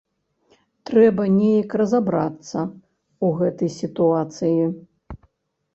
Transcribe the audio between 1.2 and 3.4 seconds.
неяк разабрацца ў